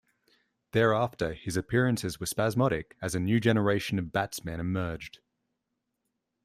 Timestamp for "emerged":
4.59-5.19